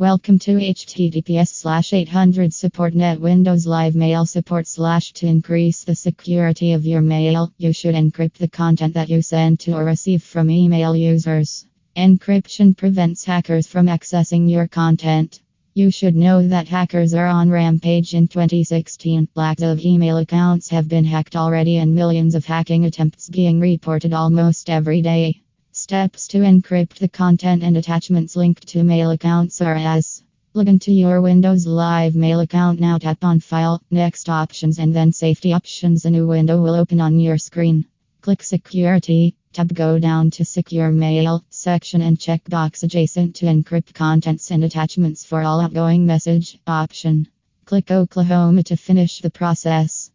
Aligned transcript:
Welcome 0.00 0.38
to 0.38 0.52
https 0.52 1.48
slash 1.48 1.92
800 1.92 2.52
supportnet 2.52 3.18
Windows 3.18 3.66
Live 3.66 3.96
Mail 3.96 4.24
Support 4.26 4.68
slash 4.68 5.12
to 5.14 5.26
increase 5.26 5.82
the 5.82 5.96
security 5.96 6.72
of 6.74 6.86
your 6.86 7.00
mail. 7.00 7.52
You 7.58 7.72
should 7.72 7.96
encrypt 7.96 8.34
the 8.34 8.46
content 8.46 8.94
that 8.94 9.08
you 9.08 9.22
send 9.22 9.58
to 9.58 9.72
or 9.72 9.84
receive 9.84 10.22
from 10.22 10.50
email 10.50 10.94
users. 10.94 11.66
Encryption 11.96 12.76
prevents 12.76 13.24
hackers 13.24 13.66
from 13.66 13.86
accessing 13.86 14.48
your 14.48 14.68
content. 14.68 15.40
You 15.74 15.90
should 15.90 16.14
know 16.14 16.46
that 16.46 16.68
hackers 16.68 17.12
are 17.12 17.26
on 17.26 17.50
rampage 17.50 18.14
in 18.14 18.28
2016. 18.28 19.26
Lakhs 19.34 19.62
of 19.62 19.80
email 19.80 20.18
accounts 20.18 20.68
have 20.68 20.86
been 20.86 21.06
hacked 21.06 21.34
already 21.34 21.78
and 21.78 21.92
millions 21.92 22.36
of 22.36 22.44
hacking 22.44 22.84
attempts 22.84 23.28
being 23.28 23.58
reported 23.58 24.12
almost 24.12 24.70
every 24.70 25.02
day. 25.02 25.42
Steps 25.88 26.28
to 26.28 26.40
encrypt 26.40 26.98
the 26.98 27.08
content 27.08 27.62
and 27.62 27.74
attachments 27.74 28.36
linked 28.36 28.68
to 28.68 28.84
mail 28.84 29.10
accounts 29.10 29.62
are 29.62 29.74
as 29.74 30.22
Log 30.52 30.68
into 30.68 30.92
your 30.92 31.22
Windows 31.22 31.66
Live 31.66 32.14
Mail 32.14 32.40
account 32.40 32.78
now. 32.78 32.98
Tap 32.98 33.24
on 33.24 33.40
File, 33.40 33.80
Next 33.90 34.28
Options, 34.28 34.78
and 34.78 34.94
then 34.94 35.12
Safety 35.12 35.54
Options. 35.54 36.04
A 36.04 36.10
new 36.10 36.26
window 36.26 36.60
will 36.60 36.74
open 36.74 37.00
on 37.00 37.18
your 37.18 37.38
screen. 37.38 37.86
Click 38.20 38.42
Security. 38.42 39.34
Tab 39.54 39.72
go 39.72 39.98
down 39.98 40.30
to 40.32 40.44
Secure 40.44 40.90
Mail 40.90 41.42
section 41.48 42.02
and 42.02 42.20
check 42.20 42.46
box 42.50 42.82
adjacent 42.82 43.36
to 43.36 43.46
encrypt 43.46 43.94
contents 43.94 44.50
and 44.50 44.64
attachments 44.64 45.24
for 45.24 45.40
all 45.40 45.58
outgoing 45.58 46.04
message 46.04 46.58
option. 46.66 47.28
Click 47.64 47.90
Oklahoma 47.90 48.62
to 48.64 48.76
finish 48.76 49.22
the 49.22 49.30
process. 49.30 50.06